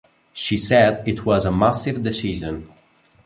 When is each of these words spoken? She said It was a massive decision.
She 0.33 0.57
said 0.57 1.07
It 1.07 1.27
was 1.27 1.45
a 1.45 1.51
massive 1.55 2.01
decision. 2.01 2.67